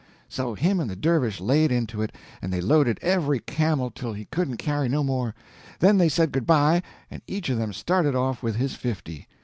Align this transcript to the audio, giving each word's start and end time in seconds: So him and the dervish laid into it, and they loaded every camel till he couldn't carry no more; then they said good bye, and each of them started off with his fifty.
So 0.27 0.55
him 0.55 0.79
and 0.79 0.89
the 0.89 0.95
dervish 0.95 1.39
laid 1.39 1.71
into 1.71 2.01
it, 2.01 2.11
and 2.41 2.51
they 2.51 2.59
loaded 2.59 2.97
every 3.03 3.37
camel 3.37 3.91
till 3.91 4.13
he 4.13 4.25
couldn't 4.25 4.57
carry 4.57 4.89
no 4.89 5.03
more; 5.03 5.35
then 5.77 5.99
they 5.99 6.09
said 6.09 6.31
good 6.31 6.47
bye, 6.47 6.81
and 7.11 7.21
each 7.27 7.49
of 7.49 7.59
them 7.59 7.71
started 7.71 8.15
off 8.15 8.41
with 8.41 8.55
his 8.55 8.73
fifty. 8.73 9.27